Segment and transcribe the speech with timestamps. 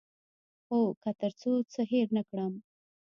[0.67, 2.53] هو، که تر څو څه هیر نه کړم